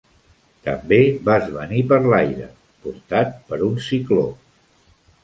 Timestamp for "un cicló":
3.69-4.25